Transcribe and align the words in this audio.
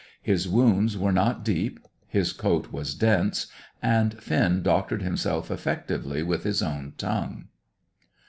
His 0.23 0.47
wounds 0.49 0.97
were 0.97 1.11
not 1.11 1.45
deep, 1.45 1.79
his 2.07 2.33
coat 2.33 2.71
was 2.71 2.95
dense, 2.95 3.45
and 3.83 4.17
Finn 4.19 4.63
doctored 4.63 5.03
himself 5.03 5.51
effectively 5.51 6.23
with 6.23 6.43
his 6.43 6.63
own 6.63 6.93
tongue. 6.97 7.49